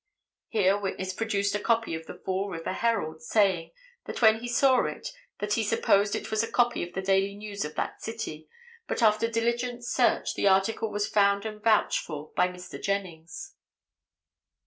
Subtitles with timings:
[0.49, 3.69] Here witness produced a copy of the Fall River Herald saying,
[4.17, 7.63] when he saw it, that he supposed it was a copy of the Daily News
[7.65, 8.49] of that city,
[8.87, 12.81] but after diligent search the article was found and vouched for by Mr.
[12.81, 13.53] Jennings.